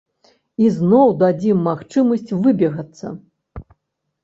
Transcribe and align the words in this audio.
І 0.63 0.69
зноў 0.77 1.11
дадзім 1.23 1.61
магчымасць 1.67 2.35
выбегацца. 2.47 3.15